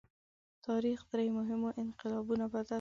تاریخ 0.67 0.99
درې 1.11 1.27
مهمو 1.37 1.69
انقلابونو 1.81 2.45
بدل 2.53 2.65
کړ. 2.67 2.69